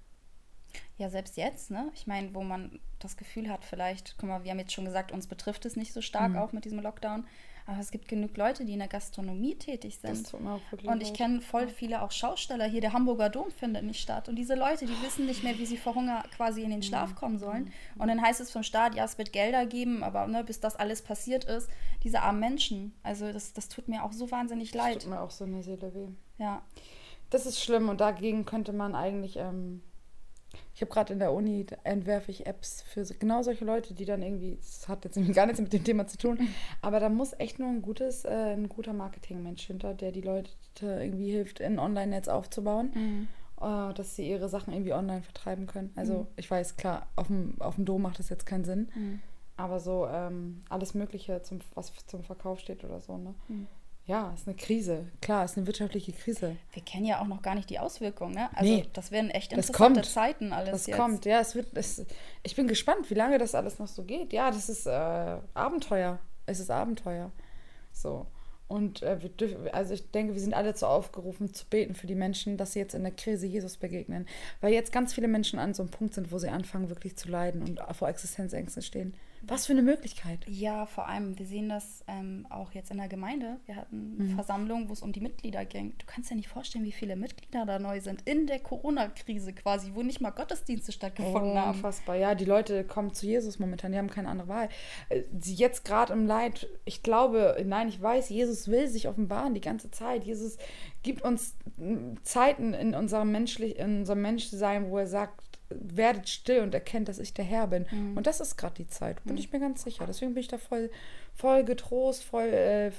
[0.99, 1.91] Ja, selbst jetzt, ne?
[1.95, 5.13] Ich meine, wo man das Gefühl hat, vielleicht, guck mal, wir haben jetzt schon gesagt,
[5.13, 6.39] uns betrifft es nicht so stark mhm.
[6.39, 7.27] auch mit diesem Lockdown.
[7.69, 10.13] Aber es gibt genug Leute, die in der Gastronomie tätig sind.
[10.13, 12.81] Das tut auch und ich kenne voll viele auch Schausteller hier.
[12.81, 14.29] Der Hamburger Dom findet nicht statt.
[14.29, 17.17] Und diese Leute, die wissen nicht mehr, wie sie vor Hunger quasi in den Schlaf
[17.17, 17.73] kommen sollen.
[17.99, 20.77] Und dann heißt es vom Staat, ja, es wird Gelder geben, aber ne, bis das
[20.77, 21.69] alles passiert ist,
[22.05, 22.95] diese armen Menschen.
[23.03, 24.97] Also das, das tut mir auch so wahnsinnig leid.
[24.97, 26.09] Das tut mir auch so eine Seele weh.
[26.39, 26.63] Ja.
[27.31, 29.83] Das ist schlimm und dagegen könnte man eigentlich ähm,
[30.75, 34.23] ich habe gerade in der Uni, entwerfe ich Apps für genau solche Leute, die dann
[34.23, 36.49] irgendwie, das hat jetzt gar nichts mit dem Thema zu tun,
[36.83, 40.51] aber da muss echt nur ein gutes, äh, ein guter Marketingmensch hinter, der die Leute
[40.83, 43.29] irgendwie hilft, ein Online-Netz aufzubauen, mhm.
[43.61, 45.93] äh, dass sie ihre Sachen irgendwie online vertreiben können.
[45.97, 46.27] Also mhm.
[46.37, 49.21] ich weiß, klar, auf dem, auf dem Dom macht das jetzt keinen Sinn, mhm.
[49.57, 53.35] aber so ähm, alles Mögliche, zum, was zum Verkauf steht oder so, ne?
[54.07, 55.07] Ja, ist eine Krise.
[55.21, 56.57] Klar, ist eine wirtschaftliche Krise.
[56.73, 58.35] Wir kennen ja auch noch gar nicht die Auswirkungen.
[58.35, 58.49] Ne?
[58.55, 60.97] Also nee, das werden echt interessante das Zeiten alles Das jetzt.
[60.97, 61.41] kommt, ja.
[61.41, 62.07] Es wird, es,
[62.45, 64.33] ich bin gespannt, wie lange das alles noch so geht.
[64.33, 64.91] Ja, das ist äh,
[65.55, 66.21] Abenteuer.
[66.47, 67.33] Es ist Abenteuer.
[67.93, 68.27] So.
[68.69, 72.07] Und äh, wir dürfen, also ich denke, wir sind alle dazu aufgerufen, zu beten für
[72.07, 74.27] die Menschen, dass sie jetzt in der Krise Jesus begegnen.
[74.61, 77.29] Weil jetzt ganz viele Menschen an so einem Punkt sind, wo sie anfangen, wirklich zu
[77.29, 79.15] leiden und vor Existenzängsten stehen.
[79.49, 80.41] Was für eine Möglichkeit.
[80.49, 83.59] Ja, vor allem, wir sehen das ähm, auch jetzt in der Gemeinde.
[83.67, 84.35] Wir hatten eine Mhm.
[84.35, 85.95] Versammlung, wo es um die Mitglieder ging.
[85.99, 88.23] Du kannst dir nicht vorstellen, wie viele Mitglieder da neu sind.
[88.29, 91.77] In der Corona-Krise quasi, wo nicht mal Gottesdienste stattgefunden haben.
[91.77, 92.17] Unfassbar.
[92.17, 94.69] Ja, die Leute kommen zu Jesus momentan, die haben keine andere Wahl.
[95.09, 99.55] Äh, Sie jetzt gerade im Leid, ich glaube, nein, ich weiß, Jesus will sich offenbaren
[99.55, 100.25] die ganze Zeit.
[100.25, 100.57] Jesus
[101.03, 101.55] gibt uns
[102.23, 107.19] Zeiten in unserem, menschlich, in unserem Menschsein, wo er sagt, werdet still und erkennt, dass
[107.19, 107.87] ich der Herr bin.
[107.91, 108.17] Mhm.
[108.17, 110.07] Und das ist gerade die Zeit, bin ich mir ganz sicher.
[110.07, 110.91] Deswegen bin ich da voll,
[111.37, 112.91] voll getrost, voll äh,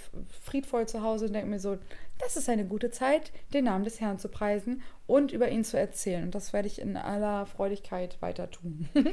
[0.43, 1.77] friedvoll zu Hause und denke mir so,
[2.19, 5.77] das ist eine gute Zeit, den Namen des Herrn zu preisen und über ihn zu
[5.77, 6.23] erzählen.
[6.23, 8.89] Und das werde ich in aller Freudigkeit weiter tun.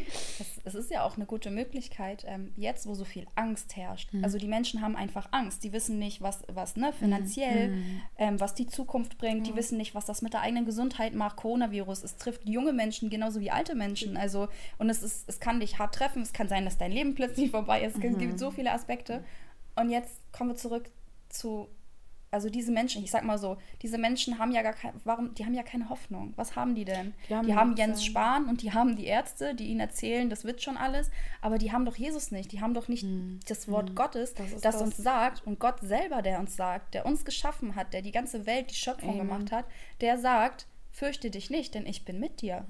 [0.65, 4.13] Es, ist ja auch eine gute Möglichkeit, ähm, jetzt, wo so viel Angst herrscht.
[4.15, 4.25] Mhm.
[4.25, 5.63] Also die Menschen haben einfach Angst.
[5.65, 8.01] Die wissen nicht, was, was ne, finanziell, Mhm.
[8.17, 9.47] ähm, was die Zukunft bringt.
[9.47, 11.37] Die wissen nicht, was das mit der eigenen Gesundheit macht.
[11.37, 14.17] Coronavirus, es trifft junge Menschen genauso wie alte Menschen.
[14.17, 16.23] Also, und es, ist, es kann dich hart treffen.
[16.23, 17.97] Es kann sein, dass dein Leben plötzlich vorbei ist.
[17.99, 18.19] Es Mhm.
[18.19, 19.14] gibt so viele Aspekte.
[19.77, 20.91] Und jetzt kommen wir zurück
[21.29, 21.69] zu
[22.35, 25.47] also diese Menschen, ich sag mal so, diese Menschen haben ja gar kein, warum, die
[25.47, 26.33] haben ja keine Hoffnung.
[26.35, 27.15] Was haben die denn?
[27.29, 28.05] Die haben die haben Jens.
[28.05, 31.71] Spahn und die haben die Ärzte, die ihnen erzählen, das wird schon alles, aber die
[31.71, 32.51] haben doch Jesus nicht.
[32.51, 33.07] Die haben doch nicht
[33.49, 34.37] das Wort Gottes, Hm.
[34.37, 34.83] Das das, ist das.
[34.83, 38.47] uns sagt und Gott selber, der uns sagt, der uns geschaffen hat, der die ganze
[38.47, 39.29] Welt, die Schöpfung Amen.
[39.29, 39.67] gemacht hat,
[40.01, 42.65] der sagt, fürchte dich nicht, denn ich bin mit dir.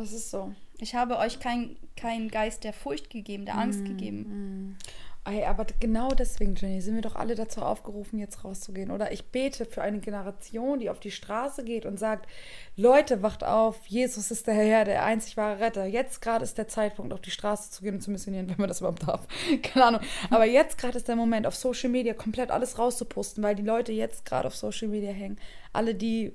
[0.00, 0.52] Das ist so.
[0.78, 4.78] Ich habe euch keinen kein Geist der Furcht gegeben, der Angst gegeben.
[5.26, 8.90] Ey, aber genau deswegen, Jenny, sind wir doch alle dazu aufgerufen, jetzt rauszugehen.
[8.90, 12.26] Oder ich bete für eine Generation, die auf die Straße geht und sagt,
[12.74, 15.84] Leute, wacht auf, Jesus ist der Herr, der einzig wahre Retter.
[15.84, 18.68] Jetzt gerade ist der Zeitpunkt, auf die Straße zu gehen und zu missionieren, wenn man
[18.68, 19.26] das überhaupt darf.
[19.62, 20.00] Keine Ahnung.
[20.30, 23.92] Aber jetzt gerade ist der Moment, auf Social Media komplett alles rauszuposten, weil die Leute
[23.92, 25.38] jetzt gerade auf Social Media hängen.
[25.74, 26.32] Alle, die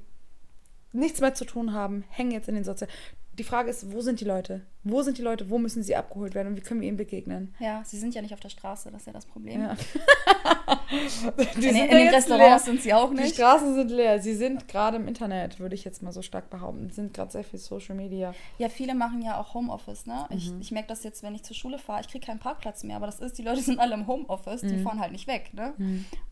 [0.94, 2.94] nichts mehr zu tun haben, hängen jetzt in den Sozialen.
[3.38, 4.62] Die Frage ist, wo sind die Leute?
[4.88, 5.50] Wo sind die Leute?
[5.50, 6.50] Wo müssen sie abgeholt werden?
[6.50, 7.54] Und wie können wir ihnen begegnen?
[7.60, 9.62] Ja, sie sind ja nicht auf der Straße, das ist ja das Problem.
[9.64, 9.76] Ja.
[10.92, 12.74] in, Die in den Restaurants leer.
[12.74, 13.34] sind sie auch Die nicht.
[13.36, 14.22] Straßen sind leer.
[14.22, 16.90] Sie sind gerade im Internet, würde ich jetzt mal so stark behaupten.
[16.90, 18.34] Sie sind gerade sehr viel Social Media.
[18.58, 20.28] Ja, viele machen ja auch Homeoffice, ne?
[20.30, 20.62] Ich, Mhm.
[20.62, 23.08] ich merke das jetzt, wenn ich zur Schule fahre, ich kriege keinen Parkplatz mehr, aber
[23.08, 24.68] das ist, die Leute sind alle im Homeoffice, Mhm.
[24.70, 25.74] die fahren halt nicht weg, ne?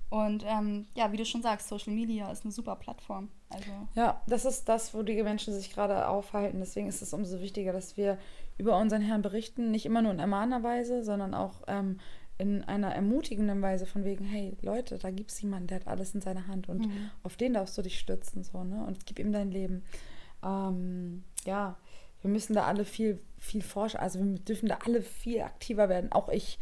[0.09, 3.29] Und ähm, ja, wie du schon sagst, Social Media ist eine super Plattform.
[3.49, 6.59] Also Ja, das ist das, wo die Menschen sich gerade aufhalten.
[6.59, 8.19] Deswegen ist es umso wichtiger, dass wir
[8.57, 9.71] über unseren Herrn berichten.
[9.71, 11.99] Nicht immer nur in ermahnender Weise, sondern auch ähm,
[12.37, 16.15] in einer ermutigenden Weise von wegen, hey Leute, da gibt es jemanden, der hat alles
[16.15, 16.89] in seiner Hand und
[17.21, 18.43] auf den darfst du dich stützen.
[18.43, 18.83] So, ne?
[18.85, 19.83] Und gib ihm dein Leben.
[20.43, 21.77] Ähm, ja,
[22.21, 23.99] wir müssen da alle viel, viel forschen.
[23.99, 26.11] Also wir dürfen da alle viel aktiver werden.
[26.11, 26.57] Auch ich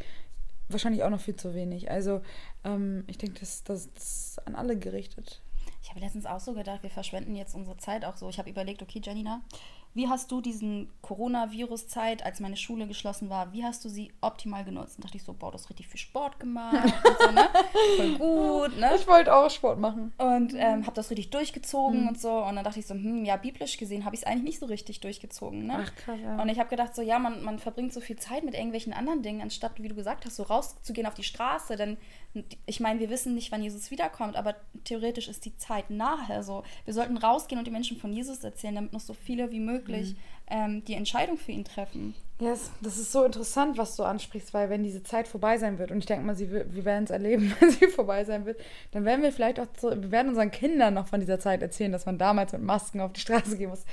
[0.70, 1.90] wahrscheinlich auch noch viel zu wenig.
[1.90, 2.22] Also
[2.64, 5.42] ähm, ich denke, das, das, das ist an alle gerichtet.
[5.82, 8.30] ich habe letztens auch so gedacht, wir verschwenden jetzt unsere Zeit auch so.
[8.30, 9.42] Ich habe überlegt, okay, Janina,
[9.94, 14.64] wie hast du diesen Coronavirus-Zeit, als meine Schule geschlossen war, wie hast du sie optimal
[14.64, 14.98] genutzt?
[14.98, 17.50] Und dachte ich so, boah, du hast richtig viel Sport gemacht so, ne?
[17.98, 18.92] Voll gut, ne?
[18.96, 20.14] Ich wollte auch Sport machen.
[20.18, 22.32] Und ähm, habe das richtig durchgezogen und so.
[22.32, 24.66] Und dann dachte ich so, hm, ja, biblisch gesehen habe ich es eigentlich nicht so
[24.66, 25.66] richtig durchgezogen.
[25.68, 25.84] Ne?
[25.86, 26.42] Ach, krass, ja.
[26.42, 29.22] Und ich habe gedacht, so, ja, man, man verbringt so viel Zeit mit irgendwelchen anderen
[29.22, 31.76] Dingen, anstatt, wie du gesagt hast, so rauszugehen auf die Straße.
[31.76, 31.98] Denn
[32.66, 36.44] ich meine, wir wissen nicht, wann Jesus wiederkommt, aber theoretisch ist die Zeit nahe.
[36.44, 39.60] So, wir sollten rausgehen und die Menschen von Jesus erzählen, damit noch so viele wie
[39.60, 40.14] möglich möglich.
[40.14, 40.18] Mhm
[40.52, 42.14] ähm, die Entscheidung für ihn treffen.
[42.42, 45.92] Yes, das ist so interessant, was du ansprichst, weil wenn diese Zeit vorbei sein wird,
[45.92, 48.60] und ich denke mal, sie, wir werden es erleben, wenn sie vorbei sein wird,
[48.92, 51.92] dann werden wir vielleicht auch, so, wir werden unseren Kindern noch von dieser Zeit erzählen,
[51.92, 53.86] dass man damals mit Masken auf die Straße gehen muss.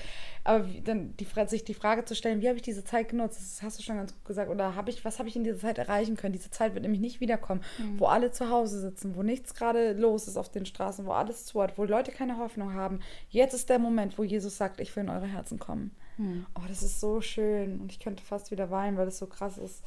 [0.44, 3.38] Aber wie, dann die, sich die Frage zu stellen, wie habe ich diese Zeit genutzt,
[3.38, 5.58] das hast du schon ganz gut gesagt, oder habe ich, was habe ich in dieser
[5.58, 6.32] Zeit erreichen können?
[6.32, 7.62] Diese Zeit wird nämlich nicht wiederkommen,
[7.98, 11.44] wo alle zu Hause sitzen, wo nichts gerade los ist auf den Straßen, wo alles
[11.44, 13.00] zu hat, wo Leute keine Hoffnung haben.
[13.28, 15.90] Jetzt ist der Moment, wo Jesus sagt, ich will in eure Herzen kommen.
[16.18, 17.80] Oh, das ist so schön.
[17.80, 19.84] Und ich könnte fast wieder weinen, weil das so krass ist.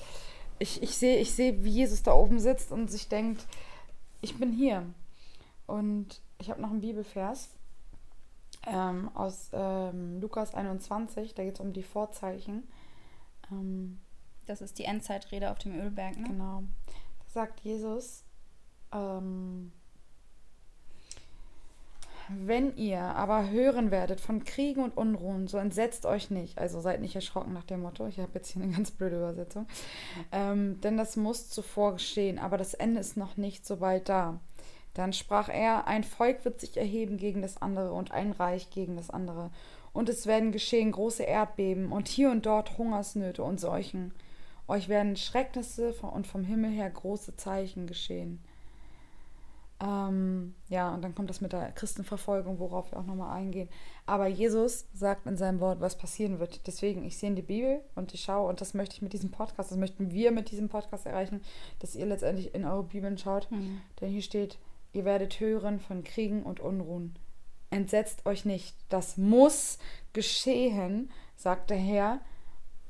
[0.59, 3.45] Ich, ich sehe, ich sehe, wie Jesus da oben sitzt und sich denkt,
[4.21, 4.85] ich bin hier.
[5.65, 7.49] Und ich habe noch einen Bibelvers
[8.67, 12.67] ähm, aus ähm, Lukas 21, da geht es um die Vorzeichen.
[13.51, 13.99] Ähm,
[14.45, 16.27] Das ist die Endzeitrede auf dem Ölberg, ne?
[16.27, 16.63] Genau.
[17.19, 18.23] Da sagt Jesus,
[18.91, 19.71] ähm,
[22.45, 26.57] wenn ihr aber hören werdet von Kriegen und Unruhen, so entsetzt euch nicht.
[26.57, 28.07] Also seid nicht erschrocken nach dem Motto.
[28.07, 29.67] Ich habe jetzt hier eine ganz blöde Übersetzung.
[30.31, 34.39] Ähm, denn das muss zuvor geschehen, aber das Ende ist noch nicht so bald da.
[34.93, 38.97] Dann sprach er, ein Volk wird sich erheben gegen das andere und ein Reich gegen
[38.97, 39.49] das andere.
[39.93, 44.13] Und es werden geschehen große Erdbeben und hier und dort Hungersnöte und Seuchen.
[44.67, 48.41] Euch werden Schrecknisse und vom Himmel her große Zeichen geschehen.
[49.83, 53.67] Ähm, ja, und dann kommt das mit der Christenverfolgung, worauf wir auch nochmal eingehen.
[54.05, 56.67] Aber Jesus sagt in seinem Wort, was passieren wird.
[56.67, 59.31] Deswegen, ich sehe in die Bibel und ich schaue, und das möchte ich mit diesem
[59.31, 61.41] Podcast, das möchten wir mit diesem Podcast erreichen,
[61.79, 63.49] dass ihr letztendlich in eure Bibeln schaut.
[63.49, 63.81] Mhm.
[63.99, 64.59] Denn hier steht,
[64.93, 67.15] ihr werdet hören von Kriegen und Unruhen.
[67.71, 68.75] Entsetzt euch nicht.
[68.89, 69.79] Das muss
[70.13, 72.19] geschehen, sagt der Herr.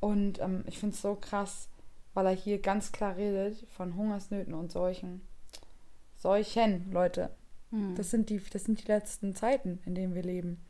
[0.02, 1.70] Und ähm, ich finde es so krass,
[2.14, 5.22] weil er hier ganz klar redet von Hungersnöten und Seuchen.
[6.22, 7.32] Seuchen, Leute.
[7.72, 7.96] Hm.
[7.96, 10.62] Das, sind die, das sind die letzten Zeiten, in denen wir leben.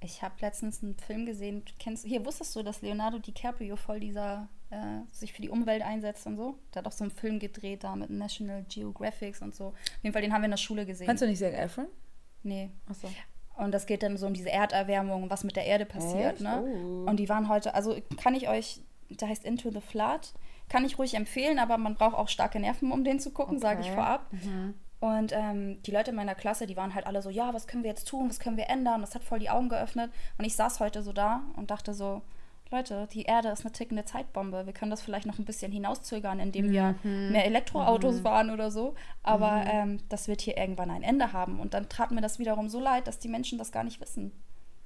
[0.00, 1.64] Ich habe letztens einen Film gesehen.
[1.80, 6.26] Kennst, hier wusstest du, dass Leonardo DiCaprio voll dieser äh, sich für die Umwelt einsetzt
[6.26, 6.56] und so?
[6.72, 9.68] Der hat auch so einen Film gedreht da mit National Geographic und so.
[9.68, 11.06] Auf jeden Fall, den haben wir in der Schule gesehen.
[11.06, 11.86] Kannst du nicht Zac Efron?
[12.44, 12.70] Nee.
[12.86, 13.08] Achso.
[13.56, 16.40] Und das geht dann so um diese Erderwärmung, was mit der Erde passiert.
[16.40, 16.62] Ne?
[16.62, 17.10] Oh.
[17.10, 20.32] Und die waren heute, also kann ich euch, der heißt Into the Flood.
[20.68, 23.62] Kann ich ruhig empfehlen, aber man braucht auch starke Nerven, um den zu gucken, okay.
[23.62, 24.32] sage ich vorab.
[24.32, 24.74] Mhm.
[25.00, 27.82] Und ähm, die Leute in meiner Klasse, die waren halt alle so, ja, was können
[27.82, 29.02] wir jetzt tun, was können wir ändern?
[29.02, 30.10] Das hat voll die Augen geöffnet.
[30.38, 32.22] Und ich saß heute so da und dachte so,
[32.70, 34.64] Leute, die Erde ist eine tickende Zeitbombe.
[34.64, 37.32] Wir können das vielleicht noch ein bisschen hinauszögern, indem wir mhm.
[37.32, 38.22] mehr Elektroautos mhm.
[38.22, 38.94] fahren oder so.
[39.22, 39.70] Aber mhm.
[39.70, 41.60] ähm, das wird hier irgendwann ein Ende haben.
[41.60, 44.32] Und dann tat mir das wiederum so leid, dass die Menschen das gar nicht wissen.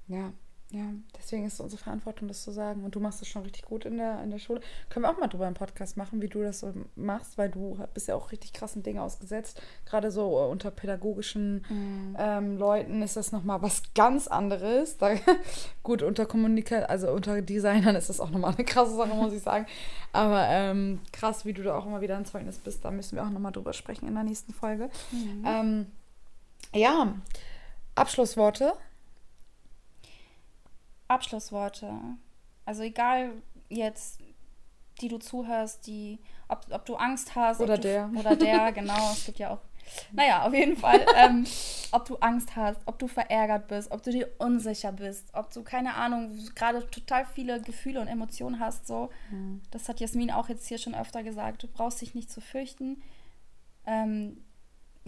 [0.09, 0.33] Ja,
[0.71, 0.85] ja,
[1.17, 2.85] deswegen ist es unsere Verantwortung, das zu sagen.
[2.85, 4.61] Und du machst das schon richtig gut in der, in der Schule.
[4.91, 7.79] Können wir auch mal drüber im Podcast machen, wie du das so machst, weil du
[7.95, 9.63] bist ja auch richtig krassen Dinge ausgesetzt.
[9.87, 12.17] Gerade so äh, unter pädagogischen mhm.
[12.19, 14.99] ähm, Leuten ist das nochmal was ganz anderes.
[14.99, 15.15] Da,
[15.83, 19.43] gut, unter Kommunikation, also unter Designern ist das auch nochmal eine krasse Sache, muss ich
[19.43, 19.65] sagen.
[20.13, 23.25] Aber ähm, krass, wie du da auch immer wieder ein Zeugnis bist, da müssen wir
[23.25, 24.91] auch nochmal drüber sprechen in der nächsten Folge.
[25.13, 25.45] Mhm.
[25.47, 25.87] Ähm,
[26.75, 27.15] ja,
[27.95, 28.75] Abschlussworte.
[31.09, 31.93] Abschlussworte.
[32.65, 33.33] Also egal
[33.69, 34.21] jetzt,
[35.01, 36.19] die du zuhörst, die,
[36.49, 37.61] ob, ob du Angst hast.
[37.61, 38.11] Oder du, der.
[38.17, 39.13] Oder der, genau.
[39.13, 39.61] Es gibt ja auch.
[40.13, 41.01] Naja, auf jeden Fall.
[41.17, 41.47] ähm,
[41.93, 45.63] ob du Angst hast, ob du verärgert bist, ob du dir unsicher bist, ob du,
[45.63, 48.87] keine Ahnung, gerade total viele Gefühle und Emotionen hast.
[48.87, 49.09] So.
[49.31, 49.63] Mhm.
[49.71, 51.63] Das hat Jasmin auch jetzt hier schon öfter gesagt.
[51.63, 53.03] Du brauchst dich nicht zu fürchten.
[53.87, 54.45] Ähm,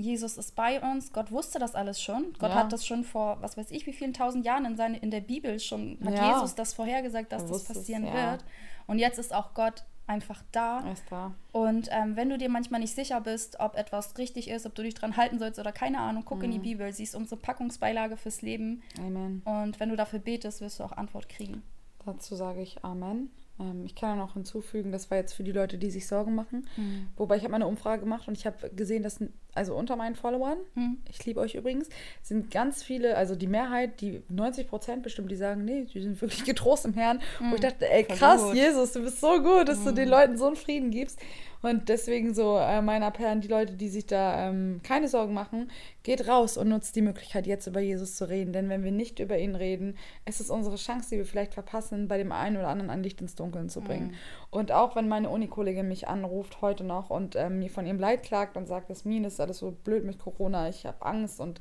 [0.00, 1.12] Jesus ist bei uns.
[1.12, 2.32] Gott wusste das alles schon.
[2.38, 2.56] Gott ja.
[2.56, 5.20] hat das schon vor, was weiß ich, wie vielen tausend Jahren in, seine, in der
[5.20, 6.34] Bibel schon, hat ja.
[6.34, 8.30] Jesus das vorhergesagt, dass das passieren es, ja.
[8.32, 8.44] wird.
[8.86, 10.80] Und jetzt ist auch Gott einfach da.
[10.90, 11.32] Ist da.
[11.52, 14.82] Und ähm, wenn du dir manchmal nicht sicher bist, ob etwas richtig ist, ob du
[14.82, 16.44] dich dran halten sollst oder keine Ahnung, guck mhm.
[16.44, 16.62] in die mhm.
[16.62, 18.82] Bibel, siehst unsere Packungsbeilage fürs Leben.
[18.98, 19.42] Amen.
[19.44, 21.62] Und wenn du dafür betest, wirst du auch Antwort kriegen.
[22.04, 23.30] Dazu sage ich Amen.
[23.60, 26.34] Ähm, ich kann ja noch hinzufügen, das war jetzt für die Leute, die sich Sorgen
[26.34, 26.66] machen.
[26.76, 27.08] Mhm.
[27.16, 29.22] Wobei ich habe mal eine Umfrage gemacht und ich habe gesehen, dass
[29.54, 30.98] also unter meinen Followern, mhm.
[31.08, 31.88] ich liebe euch übrigens,
[32.22, 36.20] sind ganz viele, also die Mehrheit, die 90 Prozent bestimmt, die sagen, nee, die sind
[36.20, 37.20] wirklich getrost im Herrn.
[37.40, 37.50] Mhm.
[37.50, 40.10] Wo ich dachte, ey, krass, Jesus, du bist so gut, dass du den mhm.
[40.10, 41.18] Leuten so einen Frieden gibst.
[41.62, 45.34] Und deswegen so äh, mein Appell an die Leute, die sich da ähm, keine Sorgen
[45.34, 45.70] machen,
[46.02, 48.54] geht raus und nutzt die Möglichkeit, jetzt über Jesus zu reden.
[48.54, 52.08] Denn wenn wir nicht über ihn reden, ist es unsere Chance, die wir vielleicht verpassen,
[52.08, 54.08] bei dem einen oder anderen ein Licht ins Dunkeln zu bringen.
[54.08, 54.14] Mhm.
[54.50, 58.24] Und auch wenn meine Unikollegin mich anruft heute noch und ähm, mir von ihrem Leid
[58.24, 61.60] klagt und sagt, dass mir ist alles so blöd mit Corona, ich habe Angst und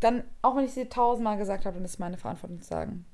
[0.00, 3.06] dann, auch wenn ich sie tausendmal gesagt habe, dann ist meine Verantwortung zu sagen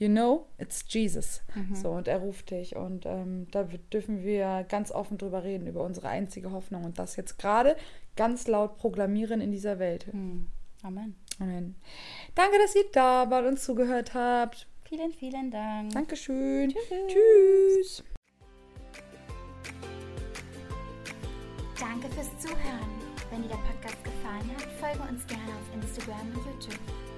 [0.00, 1.42] you know, it's Jesus.
[1.54, 1.74] Mhm.
[1.76, 2.74] So, und er ruft dich.
[2.74, 7.16] Und ähm, da dürfen wir ganz offen drüber reden, über unsere einzige Hoffnung und das
[7.16, 7.76] jetzt gerade
[8.16, 10.12] ganz laut proklamieren in dieser Welt.
[10.12, 10.48] Mhm.
[10.82, 11.14] Amen.
[11.38, 11.76] Amen.
[12.34, 14.66] Danke, dass ihr da wart und zugehört habt.
[14.88, 15.92] Vielen, vielen Dank.
[15.92, 16.70] Dankeschön.
[16.70, 17.06] Tschüss.
[17.06, 18.04] Tschüss.
[21.78, 22.90] Danke fürs Zuhören.
[23.30, 27.09] Wenn dir der Podcast gefallen hat, folge uns gerne auf Instagram und YouTube.